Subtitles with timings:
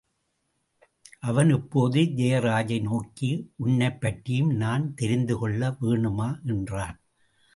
[1.19, 3.51] அவன் இப்போது ஜெயராஜை நோக்கி
[3.63, 6.45] உன்னைப்பற்றியும் நான் தெரிந்து கொள்ள வேணாமா?
[6.45, 6.99] என்றான்.